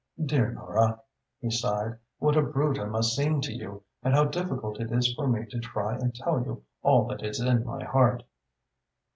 [0.25, 0.99] "Dear Nora,"
[1.41, 5.13] he sighed, "what a brute I must seem to you and how difficult it is
[5.13, 8.23] for me to try and tell you all that is in my heart!"